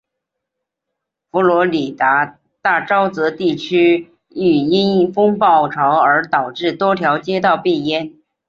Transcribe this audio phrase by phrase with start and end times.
[1.29, 8.11] 佛罗里达大沼泽地区域因风暴潮而导致多条街道被淹。